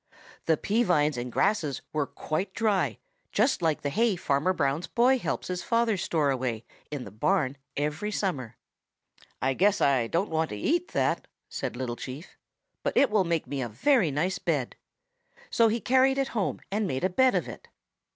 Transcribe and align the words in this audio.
The 0.47 0.57
pea 0.57 0.81
vines 0.81 1.15
and 1.15 1.31
grasses 1.31 1.83
were 1.93 2.07
quite 2.07 2.55
dry, 2.55 2.97
just 3.31 3.61
like 3.61 3.83
the 3.83 3.91
hay 3.91 4.15
Farmer 4.15 4.51
Brown's 4.51 4.87
boy 4.87 5.19
helps 5.19 5.47
his 5.47 5.61
father 5.61 5.95
store 5.95 6.31
away 6.31 6.65
in 6.89 7.03
the 7.03 7.11
barn 7.11 7.55
every 7.77 8.09
summer. 8.09 8.57
"'I 9.43 9.53
guess 9.53 9.79
I 9.79 10.07
don't 10.07 10.31
want 10.31 10.49
to 10.49 10.55
eat 10.57 10.87
that,' 10.93 11.27
said 11.49 11.75
Little 11.75 11.95
Chief, 11.97 12.35
'but 12.81 12.97
it 12.97 13.11
will 13.11 13.25
make 13.25 13.45
me 13.45 13.61
a 13.61 13.69
very 13.69 14.09
nice 14.09 14.39
bed.' 14.39 14.75
So 15.51 15.67
he 15.67 15.79
carried 15.79 16.17
it 16.17 16.29
home 16.29 16.61
and 16.71 16.87
made 16.87 17.03
a 17.03 17.07
bed 17.09 17.35
of 17.35 17.47
it. 17.47 17.67